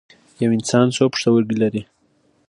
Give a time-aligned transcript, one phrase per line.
[0.41, 1.81] یو انسان څو پښتورګي لري